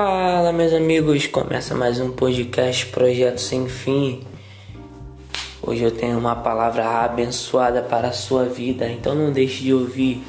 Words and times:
Fala, 0.00 0.52
meus 0.52 0.72
amigos, 0.72 1.26
começa 1.26 1.74
mais 1.74 1.98
um 1.98 2.12
podcast 2.12 2.86
Projeto 2.86 3.40
Sem 3.40 3.68
Fim. 3.68 4.20
Hoje 5.60 5.82
eu 5.82 5.90
tenho 5.90 6.16
uma 6.16 6.36
palavra 6.36 6.86
abençoada 7.02 7.82
para 7.82 8.06
a 8.06 8.12
sua 8.12 8.44
vida, 8.44 8.88
então 8.88 9.12
não 9.16 9.32
deixe 9.32 9.64
de 9.64 9.74
ouvir. 9.74 10.22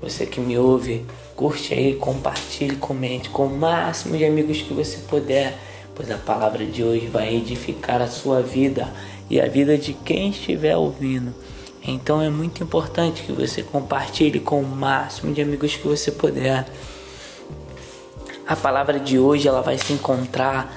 Você 0.00 0.26
que 0.26 0.40
me 0.40 0.58
ouve, 0.58 1.06
curte 1.36 1.72
aí, 1.72 1.94
compartilhe, 1.94 2.74
comente 2.74 3.30
com 3.30 3.46
o 3.46 3.56
máximo 3.56 4.18
de 4.18 4.24
amigos 4.24 4.62
que 4.62 4.74
você 4.74 4.98
puder, 5.06 5.56
pois 5.94 6.10
a 6.10 6.18
palavra 6.18 6.66
de 6.66 6.82
hoje 6.82 7.06
vai 7.06 7.36
edificar 7.36 8.02
a 8.02 8.08
sua 8.08 8.42
vida 8.42 8.92
e 9.30 9.40
a 9.40 9.46
vida 9.46 9.78
de 9.78 9.92
quem 9.92 10.30
estiver 10.30 10.76
ouvindo. 10.76 11.32
Então 11.86 12.20
é 12.20 12.28
muito 12.28 12.64
importante 12.64 13.22
que 13.22 13.30
você 13.30 13.62
compartilhe 13.62 14.40
com 14.40 14.60
o 14.60 14.66
máximo 14.66 15.32
de 15.32 15.40
amigos 15.40 15.76
que 15.76 15.86
você 15.86 16.10
puder. 16.10 16.66
A 18.46 18.54
palavra 18.54 19.00
de 19.00 19.18
hoje 19.18 19.48
ela 19.48 19.62
vai 19.62 19.78
se 19.78 19.94
encontrar 19.94 20.70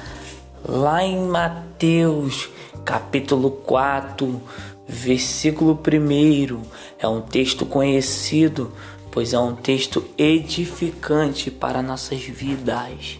lá 0.65 1.03
em 1.03 1.19
Mateus, 1.27 2.49
capítulo 2.85 3.51
4, 3.51 4.41
versículo 4.87 5.77
1. 5.77 6.61
É 6.97 7.05
um 7.09 7.19
texto 7.19 7.65
conhecido, 7.65 8.71
pois 9.11 9.33
é 9.33 9.39
um 9.39 9.53
texto 9.53 10.05
edificante 10.17 11.51
para 11.51 11.81
nossas 11.81 12.21
vidas. 12.21 13.19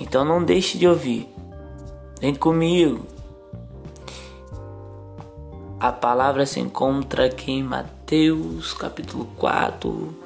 Então 0.00 0.24
não 0.24 0.42
deixe 0.42 0.76
de 0.76 0.88
ouvir. 0.88 1.28
Vem 2.20 2.34
comigo. 2.34 3.06
A 5.78 5.92
palavra 5.92 6.44
se 6.46 6.58
encontra 6.58 7.26
aqui 7.26 7.52
em 7.52 7.62
Mateus, 7.62 8.74
capítulo 8.74 9.26
4, 9.36 10.16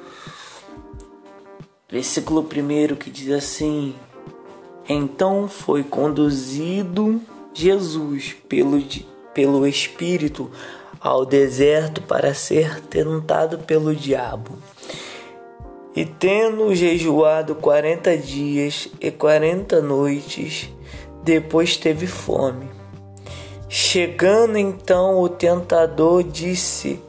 Versículo 1.91 2.41
1 2.41 2.95
que 2.95 3.09
diz 3.09 3.29
assim: 3.31 3.93
Então 4.87 5.49
foi 5.49 5.83
conduzido 5.83 7.21
Jesus 7.53 8.33
pelo, 8.47 8.81
pelo 9.33 9.67
Espírito 9.67 10.49
ao 11.01 11.25
deserto 11.25 12.01
para 12.01 12.33
ser 12.33 12.79
tentado 12.81 13.59
pelo 13.59 13.93
diabo. 13.93 14.57
E 15.93 16.05
tendo 16.05 16.73
jejuado 16.73 17.55
quarenta 17.55 18.15
dias 18.15 18.87
e 19.01 19.11
quarenta 19.11 19.81
noites, 19.81 20.69
depois 21.21 21.75
teve 21.75 22.07
fome. 22.07 22.69
Chegando 23.67 24.57
então 24.57 25.19
o 25.19 25.27
tentador 25.27 26.23
disse: 26.23 27.01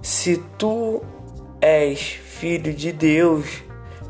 Se 0.00 0.42
tu 0.56 1.02
és 1.60 1.98
filho 2.00 2.72
de 2.72 2.90
Deus, 2.92 3.62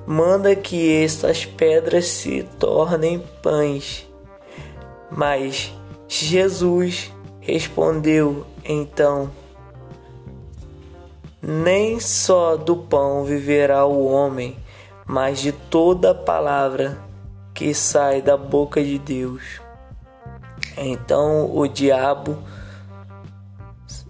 manda 0.06 0.54
que 0.54 1.02
estas 1.02 1.44
pedras 1.44 2.06
se 2.06 2.42
tornem 2.58 3.22
pães. 3.42 4.06
Mas 5.10 5.72
Jesus 6.08 7.12
respondeu 7.40 8.46
então: 8.64 9.30
Nem 11.40 12.00
só 12.00 12.56
do 12.56 12.76
pão 12.76 13.24
viverá 13.24 13.84
o 13.84 14.06
homem, 14.06 14.56
mas 15.06 15.40
de 15.40 15.52
toda 15.52 16.14
palavra 16.14 16.98
que 17.54 17.74
sai 17.74 18.22
da 18.22 18.36
boca 18.36 18.82
de 18.82 18.98
Deus. 18.98 19.60
Então 20.76 21.54
o 21.54 21.66
diabo 21.66 22.38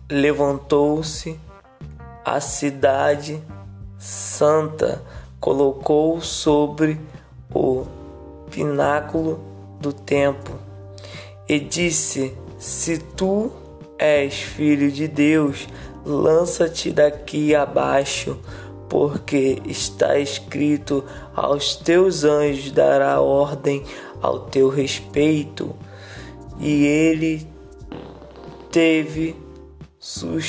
levantou-se, 0.08 1.40
a 2.24 2.38
cidade 2.40 3.42
santa 3.98 5.02
colocou 5.42 6.20
sobre 6.20 6.98
o 7.52 7.84
pináculo 8.48 9.40
do 9.80 9.92
templo 9.92 10.54
e 11.48 11.58
disse: 11.58 12.32
Se 12.56 12.96
tu 12.98 13.50
és 13.98 14.34
filho 14.34 14.88
de 14.92 15.08
Deus, 15.08 15.66
lança-te 16.06 16.92
daqui 16.92 17.56
abaixo, 17.56 18.38
porque 18.88 19.60
está 19.66 20.16
escrito: 20.16 21.04
aos 21.34 21.74
teus 21.74 22.22
anjos 22.22 22.70
dará 22.70 23.20
ordem 23.20 23.82
ao 24.22 24.38
teu 24.46 24.68
respeito. 24.68 25.74
E 26.60 26.84
ele 26.84 27.48
teve 28.70 29.34
sustentado 29.98 30.40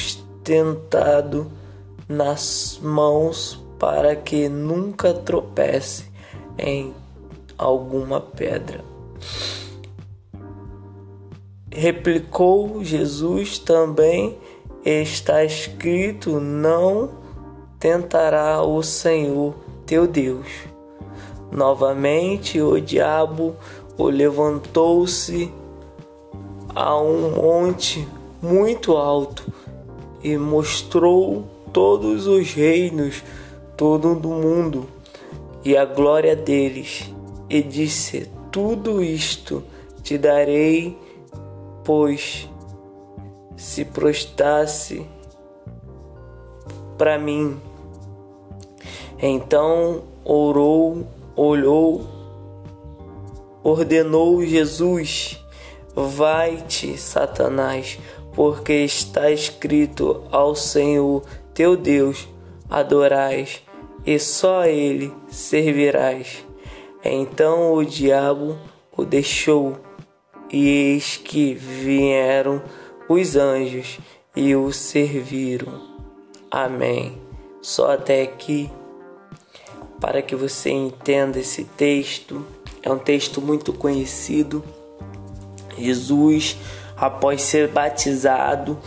nas 2.07 2.79
mãos 2.79 3.62
para 3.83 4.15
que 4.15 4.47
nunca 4.47 5.13
tropece 5.13 6.05
em 6.57 6.93
alguma 7.57 8.21
pedra. 8.21 8.81
Replicou 11.69 12.81
Jesus 12.81 13.59
também: 13.59 14.37
Está 14.85 15.43
escrito: 15.43 16.39
Não 16.39 17.09
tentará 17.77 18.63
o 18.63 18.81
Senhor 18.81 19.53
teu 19.85 20.07
Deus. 20.07 20.47
Novamente 21.51 22.61
o 22.61 22.79
diabo 22.79 23.57
o 23.97 24.05
levantou-se 24.05 25.51
a 26.73 26.97
um 27.01 27.31
monte 27.31 28.07
muito 28.41 28.95
alto 28.95 29.43
e 30.23 30.37
mostrou 30.37 31.43
todos 31.73 32.27
os 32.27 32.49
reinos 32.53 33.21
todo 33.75 34.15
do 34.15 34.29
mundo 34.29 34.87
e 35.63 35.77
a 35.77 35.85
glória 35.85 36.35
deles, 36.35 37.11
e 37.49 37.61
disse: 37.61 38.29
Tudo 38.51 39.03
isto 39.03 39.63
te 40.01 40.17
darei, 40.17 40.97
pois 41.83 42.49
se 43.55 43.85
prostasse 43.85 45.05
para 46.97 47.17
mim. 47.17 47.59
Então 49.19 50.03
orou, 50.25 51.07
olhou, 51.35 52.05
ordenou 53.63 54.43
Jesus: 54.45 55.39
Vai-te, 55.95 56.97
Satanás, 56.97 57.99
porque 58.33 58.73
está 58.73 59.31
escrito 59.31 60.23
ao 60.31 60.55
Senhor 60.55 61.23
teu 61.53 61.77
Deus 61.77 62.27
adorais 62.69 63.61
e 64.05 64.19
só 64.19 64.61
a 64.61 64.69
ele 64.69 65.13
servirás. 65.27 66.45
Então 67.03 67.73
o 67.73 67.85
diabo 67.85 68.57
o 68.95 69.03
deixou, 69.03 69.77
e 70.51 70.67
eis 70.67 71.17
que 71.17 71.53
vieram 71.53 72.61
os 73.09 73.35
anjos 73.35 73.99
e 74.35 74.55
o 74.55 74.71
serviram. 74.71 75.81
Amém. 76.49 77.17
Só 77.61 77.91
até 77.91 78.21
aqui, 78.21 78.69
para 79.99 80.21
que 80.21 80.35
você 80.35 80.69
entenda 80.69 81.39
esse 81.39 81.63
texto, 81.63 82.45
é 82.83 82.91
um 82.91 82.99
texto 82.99 83.41
muito 83.41 83.73
conhecido. 83.73 84.63
Jesus, 85.77 86.57
após 86.95 87.41
ser 87.41 87.69
batizado, 87.69 88.77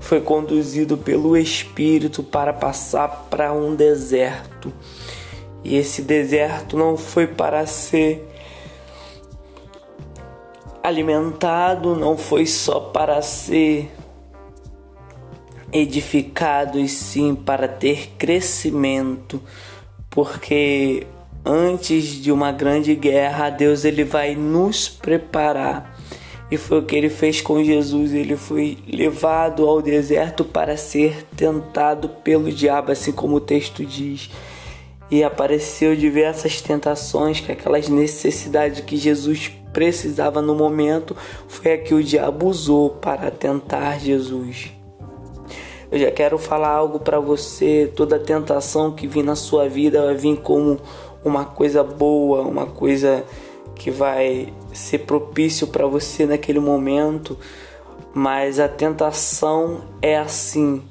foi 0.00 0.20
conduzido 0.20 0.96
pelo 0.96 1.36
Espírito 1.36 2.22
para 2.22 2.52
passar 2.52 3.28
para 3.30 3.52
um 3.52 3.76
deserto. 3.76 4.72
E 5.62 5.76
esse 5.76 6.02
deserto 6.02 6.76
não 6.76 6.96
foi 6.96 7.26
para 7.26 7.66
ser 7.66 8.26
alimentado, 10.82 11.94
não 11.94 12.16
foi 12.16 12.46
só 12.46 12.80
para 12.80 13.20
ser 13.20 13.92
edificado, 15.72 16.80
e 16.80 16.88
sim 16.88 17.34
para 17.34 17.68
ter 17.68 18.14
crescimento, 18.18 19.40
porque 20.08 21.06
antes 21.44 22.04
de 22.04 22.32
uma 22.32 22.50
grande 22.50 22.94
guerra, 22.94 23.50
Deus 23.50 23.84
ele 23.84 24.02
vai 24.02 24.34
nos 24.34 24.88
preparar 24.88 25.89
e 26.50 26.56
foi 26.56 26.80
o 26.80 26.82
que 26.82 26.96
ele 26.96 27.08
fez 27.08 27.40
com 27.40 27.62
Jesus. 27.62 28.12
Ele 28.12 28.36
foi 28.36 28.78
levado 28.88 29.66
ao 29.66 29.80
deserto 29.80 30.44
para 30.44 30.76
ser 30.76 31.24
tentado 31.36 32.08
pelo 32.08 32.50
diabo, 32.50 32.90
assim 32.90 33.12
como 33.12 33.36
o 33.36 33.40
texto 33.40 33.84
diz. 33.84 34.30
E 35.10 35.22
apareceu 35.22 35.94
diversas 35.94 36.60
tentações, 36.60 37.40
que 37.40 37.52
aquelas 37.52 37.88
necessidades 37.88 38.80
que 38.80 38.96
Jesus 38.96 39.50
precisava 39.72 40.42
no 40.42 40.54
momento, 40.54 41.16
foi 41.46 41.74
a 41.74 41.78
que 41.78 41.94
o 41.94 42.02
diabo 42.02 42.46
usou 42.46 42.90
para 42.90 43.30
tentar 43.30 44.00
Jesus. 44.00 44.72
Eu 45.90 45.98
já 45.98 46.10
quero 46.10 46.38
falar 46.38 46.70
algo 46.70 47.00
para 47.00 47.18
você. 47.18 47.90
Toda 47.94 48.18
tentação 48.18 48.92
que 48.92 49.06
vir 49.06 49.24
na 49.24 49.34
sua 49.34 49.68
vida 49.68 50.04
vai 50.04 50.14
vir 50.14 50.36
como 50.38 50.78
uma 51.24 51.44
coisa 51.44 51.82
boa, 51.82 52.42
uma 52.42 52.66
coisa 52.66 53.24
que 53.74 53.90
vai 53.90 54.52
ser 54.72 55.00
propício 55.00 55.66
para 55.66 55.86
você 55.86 56.26
naquele 56.26 56.60
momento, 56.60 57.36
mas 58.14 58.58
a 58.60 58.68
tentação 58.68 59.82
é 60.00 60.18
assim. 60.18 60.82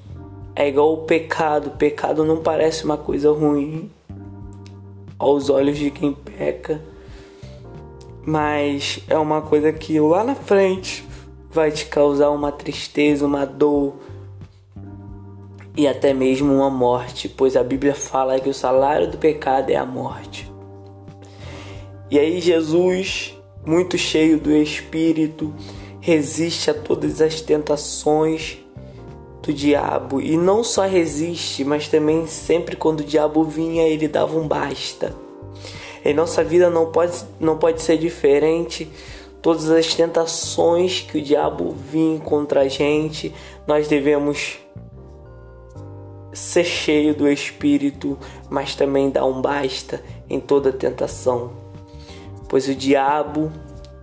É 0.56 0.68
igual 0.68 0.94
o 0.94 0.98
pecado. 1.04 1.72
Pecado 1.72 2.26
não 2.26 2.38
parece 2.38 2.84
uma 2.84 2.98
coisa 2.98 3.32
ruim 3.32 3.90
aos 5.18 5.50
olhos 5.50 5.78
de 5.78 5.92
quem 5.92 6.14
peca, 6.14 6.82
mas 8.26 9.04
é 9.08 9.18
uma 9.18 9.42
coisa 9.42 9.72
que 9.74 10.00
lá 10.00 10.24
na 10.24 10.36
frente 10.36 11.06
vai 11.52 11.72
te 11.72 11.86
causar 11.86 12.30
uma 12.30 12.52
tristeza, 12.52 13.26
uma 13.26 13.46
dor 13.46 13.96
e 15.76 15.88
até 15.88 16.14
mesmo 16.14 16.54
uma 16.54 16.70
morte, 16.70 17.30
pois 17.30 17.56
a 17.56 17.64
Bíblia 17.64 17.96
fala 17.96 18.40
que 18.40 18.50
o 18.50 18.54
salário 18.54 19.10
do 19.10 19.18
pecado 19.18 19.70
é 19.70 19.76
a 19.76 19.86
morte. 19.86 20.52
E 22.12 22.18
aí 22.20 22.42
Jesus, 22.42 23.39
muito 23.66 23.98
cheio 23.98 24.40
do 24.40 24.52
Espírito, 24.52 25.54
resiste 26.00 26.70
a 26.72 26.74
todas 26.74 27.22
as 27.22 27.42
tentações 27.42 28.58
do 29.42 29.54
diabo 29.54 30.22
e 30.22 30.38
não 30.38 30.64
só 30.64 30.86
resiste, 30.86 31.64
mas 31.64 31.88
também 31.88 32.28
sempre 32.28 32.76
quando 32.76 33.02
o 33.02 33.06
diabo 33.06 33.44
vinha, 33.44 33.88
ele 33.88 34.08
dava 34.08 34.38
um 34.38 34.48
basta. 34.48 35.16
Em 36.04 36.14
nossa 36.14 36.44
vida 36.44 36.70
não 36.70 36.92
pode, 36.92 37.24
não 37.40 37.58
pode 37.58 37.82
ser 37.82 37.98
diferente. 37.98 38.90
Todas 39.42 39.70
as 39.70 39.94
tentações 39.94 41.02
que 41.02 41.18
o 41.18 41.22
diabo 41.22 41.72
vinha 41.72 42.20
contra 42.20 42.62
a 42.62 42.68
gente, 42.68 43.34
nós 43.66 43.88
devemos 43.88 44.60
ser 46.34 46.66
cheio 46.66 47.14
do 47.14 47.28
Espírito, 47.28 48.18
mas 48.50 48.76
também 48.76 49.10
dar 49.10 49.26
um 49.26 49.42
basta 49.42 50.04
em 50.30 50.40
toda 50.40 50.72
tentação. 50.72 51.52
Pois 52.50 52.68
o 52.68 52.74
diabo, 52.76 53.52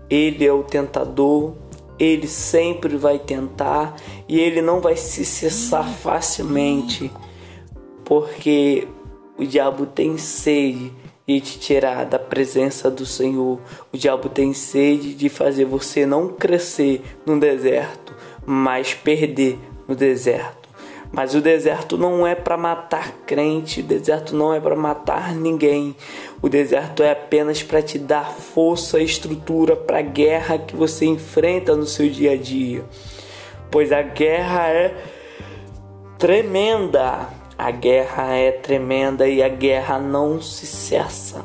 ele 0.08 0.46
é 0.46 0.52
o 0.52 0.62
tentador, 0.62 1.54
ele 1.98 2.28
sempre 2.28 2.96
vai 2.96 3.18
tentar 3.18 3.96
e 4.28 4.38
ele 4.38 4.62
não 4.62 4.80
vai 4.80 4.96
se 4.96 5.24
cessar 5.24 5.88
facilmente, 5.88 7.10
porque 8.04 8.86
o 9.36 9.44
diabo 9.44 9.84
tem 9.84 10.16
sede 10.16 10.92
de 11.26 11.40
te 11.40 11.58
tirar 11.58 12.06
da 12.06 12.20
presença 12.20 12.88
do 12.88 13.04
Senhor. 13.04 13.60
O 13.92 13.96
diabo 13.96 14.28
tem 14.28 14.52
sede 14.52 15.12
de 15.12 15.28
fazer 15.28 15.64
você 15.64 16.06
não 16.06 16.28
crescer 16.28 17.02
no 17.26 17.40
deserto, 17.40 18.14
mas 18.46 18.94
perder 18.94 19.58
no 19.88 19.96
deserto. 19.96 20.65
Mas 21.12 21.34
o 21.34 21.40
deserto 21.40 21.96
não 21.96 22.26
é 22.26 22.34
para 22.34 22.56
matar 22.56 23.12
crente, 23.26 23.80
o 23.80 23.84
deserto 23.84 24.34
não 24.34 24.52
é 24.52 24.60
para 24.60 24.76
matar 24.76 25.34
ninguém. 25.34 25.96
O 26.42 26.48
deserto 26.48 27.02
é 27.02 27.12
apenas 27.12 27.62
para 27.62 27.80
te 27.80 27.98
dar 27.98 28.30
força 28.30 29.00
e 29.00 29.04
estrutura 29.04 29.74
para 29.74 29.98
a 29.98 30.02
guerra 30.02 30.58
que 30.58 30.76
você 30.76 31.06
enfrenta 31.06 31.74
no 31.74 31.86
seu 31.86 32.08
dia 32.08 32.32
a 32.32 32.36
dia. 32.36 32.84
Pois 33.70 33.92
a 33.92 34.02
guerra 34.02 34.68
é 34.68 34.94
tremenda. 36.18 37.28
A 37.58 37.70
guerra 37.70 38.34
é 38.34 38.52
tremenda 38.52 39.26
e 39.26 39.42
a 39.42 39.48
guerra 39.48 39.98
não 39.98 40.42
se 40.42 40.66
cessa. 40.66 41.42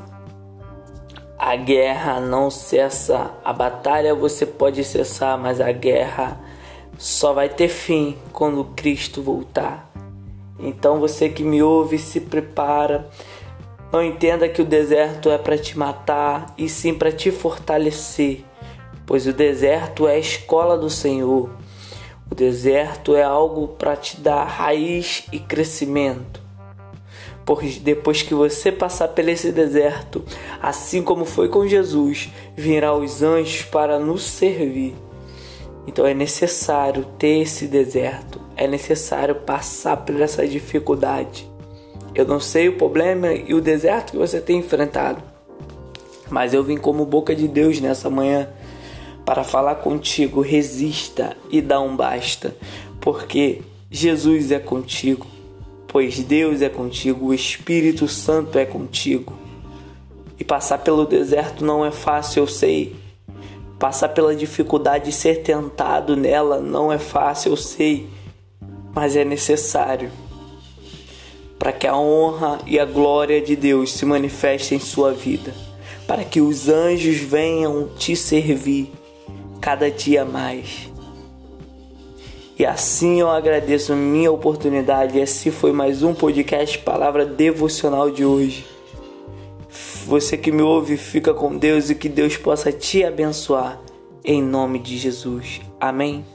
A 1.37 1.55
guerra 1.55 2.19
não 2.19 2.51
cessa. 2.51 3.31
A 3.43 3.53
batalha 3.53 4.13
você 4.13 4.45
pode 4.45 4.83
cessar, 4.83 5.37
mas 5.37 5.61
a 5.61 5.71
guerra 5.71 6.37
só 7.01 7.33
vai 7.33 7.49
ter 7.49 7.67
fim 7.67 8.15
quando 8.31 8.63
Cristo 8.75 9.23
voltar. 9.23 9.91
Então 10.59 10.99
você 10.99 11.29
que 11.29 11.43
me 11.43 11.63
ouve, 11.63 11.97
se 11.97 12.21
prepara. 12.21 13.09
Não 13.91 14.03
entenda 14.03 14.47
que 14.47 14.61
o 14.61 14.65
deserto 14.65 15.31
é 15.31 15.37
para 15.39 15.57
te 15.57 15.75
matar 15.75 16.53
e 16.55 16.69
sim 16.69 16.93
para 16.93 17.11
te 17.11 17.31
fortalecer, 17.31 18.45
pois 19.03 19.25
o 19.25 19.33
deserto 19.33 20.07
é 20.07 20.13
a 20.13 20.19
escola 20.19 20.77
do 20.77 20.91
Senhor. 20.91 21.49
O 22.29 22.35
deserto 22.35 23.15
é 23.15 23.23
algo 23.23 23.69
para 23.69 23.95
te 23.95 24.21
dar 24.21 24.43
raiz 24.43 25.25
e 25.31 25.39
crescimento. 25.39 26.39
Pois 27.43 27.79
depois 27.79 28.21
que 28.21 28.35
você 28.35 28.71
passar 28.71 29.07
por 29.07 29.27
esse 29.27 29.51
deserto, 29.51 30.23
assim 30.61 31.01
como 31.01 31.25
foi 31.25 31.49
com 31.49 31.67
Jesus, 31.67 32.29
virá 32.55 32.93
os 32.93 33.23
anjos 33.23 33.63
para 33.63 33.97
nos 33.97 34.21
servir. 34.21 34.93
Então 35.87 36.05
é 36.05 36.13
necessário 36.13 37.05
ter 37.17 37.41
esse 37.41 37.67
deserto, 37.67 38.39
é 38.55 38.67
necessário 38.67 39.35
passar 39.35 39.97
por 39.97 40.19
essa 40.21 40.47
dificuldade. 40.47 41.49
Eu 42.13 42.25
não 42.25 42.39
sei 42.39 42.69
o 42.69 42.77
problema 42.77 43.33
e 43.33 43.53
o 43.53 43.61
deserto 43.61 44.11
que 44.11 44.17
você 44.17 44.39
tem 44.39 44.59
enfrentado, 44.59 45.23
mas 46.29 46.53
eu 46.53 46.63
vim 46.63 46.77
como 46.77 47.05
boca 47.05 47.35
de 47.35 47.47
Deus 47.47 47.79
nessa 47.79 48.09
manhã 48.09 48.49
para 49.25 49.43
falar 49.43 49.75
contigo. 49.75 50.41
Resista 50.41 51.35
e 51.49 51.61
dá 51.61 51.79
um 51.79 51.95
basta, 51.95 52.55
porque 52.99 53.61
Jesus 53.89 54.51
é 54.51 54.59
contigo, 54.59 55.25
pois 55.87 56.19
Deus 56.19 56.61
é 56.61 56.69
contigo, 56.69 57.27
o 57.27 57.33
Espírito 57.33 58.07
Santo 58.07 58.59
é 58.59 58.65
contigo. 58.65 59.33
E 60.37 60.43
passar 60.43 60.79
pelo 60.79 61.05
deserto 61.05 61.63
não 61.63 61.85
é 61.85 61.91
fácil, 61.91 62.43
eu 62.43 62.47
sei 62.47 62.95
Passar 63.81 64.09
pela 64.09 64.35
dificuldade 64.35 65.05
de 65.05 65.11
ser 65.11 65.41
tentado 65.41 66.15
nela 66.15 66.61
não 66.61 66.93
é 66.93 66.99
fácil, 66.99 67.53
eu 67.53 67.57
sei, 67.57 68.07
mas 68.93 69.15
é 69.15 69.25
necessário 69.25 70.11
para 71.57 71.71
que 71.71 71.87
a 71.87 71.97
honra 71.97 72.59
e 72.67 72.79
a 72.79 72.85
glória 72.85 73.41
de 73.41 73.55
Deus 73.55 73.93
se 73.93 74.05
manifestem 74.05 74.77
em 74.77 74.81
sua 74.81 75.11
vida, 75.13 75.51
para 76.05 76.23
que 76.23 76.41
os 76.41 76.69
anjos 76.69 77.17
venham 77.17 77.87
te 77.97 78.15
servir 78.15 78.91
cada 79.59 79.89
dia 79.89 80.23
mais. 80.23 80.91
E 82.59 82.63
assim 82.63 83.19
eu 83.19 83.31
agradeço 83.31 83.95
minha 83.95 84.31
oportunidade. 84.31 85.17
Esse 85.17 85.49
foi 85.49 85.71
mais 85.71 86.03
um 86.03 86.13
podcast 86.13 86.77
Palavra 86.77 87.25
Devocional 87.25 88.11
de 88.11 88.23
hoje. 88.23 88.63
Você 90.11 90.35
que 90.37 90.51
me 90.51 90.61
ouve, 90.61 90.97
fica 90.97 91.33
com 91.33 91.57
Deus 91.57 91.89
e 91.89 91.95
que 91.95 92.09
Deus 92.09 92.35
possa 92.35 92.69
te 92.69 93.01
abençoar. 93.01 93.79
Em 94.25 94.43
nome 94.43 94.77
de 94.77 94.97
Jesus. 94.97 95.61
Amém. 95.79 96.25